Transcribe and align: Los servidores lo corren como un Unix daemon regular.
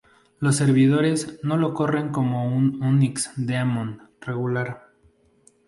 Los 0.39 0.55
servidores 0.55 1.37
lo 1.43 1.75
corren 1.75 2.09
como 2.11 2.45
un 2.47 2.81
Unix 2.83 3.31
daemon 3.37 4.09
regular. 4.19 4.89